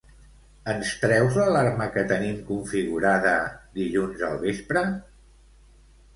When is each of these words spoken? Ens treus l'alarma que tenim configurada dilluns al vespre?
Ens 0.71 0.93
treus 1.01 1.37
l'alarma 1.39 1.87
que 1.97 2.05
tenim 2.13 2.39
configurada 2.47 3.35
dilluns 3.77 4.27
al 4.31 4.43
vespre? 4.49 4.85